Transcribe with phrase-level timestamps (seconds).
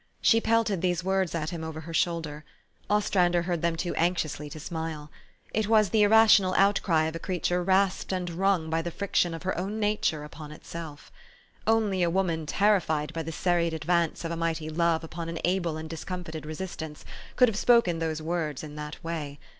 [0.19, 2.43] She pelted these words at him over her shoulder.
[2.89, 5.11] Ostrander heard them too anxiously to smile.
[5.53, 9.43] It was the irrational outcry of a creature rasped and wrung by the friction of
[9.43, 11.11] her own nature upon itself.
[11.67, 15.77] Only a woman terrified by the serried advance of a mighty love upon an able
[15.77, 17.05] and discomfited resistance,
[17.35, 19.37] could have spoken those words in that way.